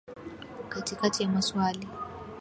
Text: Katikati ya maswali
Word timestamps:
Katikati 0.69 1.23
ya 1.23 1.29
maswali 1.29 1.87